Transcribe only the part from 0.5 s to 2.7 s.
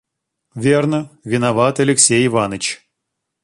Верно, виноват Алексей Иваныч».